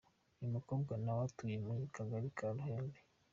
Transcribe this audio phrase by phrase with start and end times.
[0.37, 2.99] Uyu mukobwa na we atuye mu Kagari ka Ruhembe.